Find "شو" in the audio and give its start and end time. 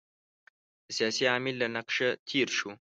2.57-2.69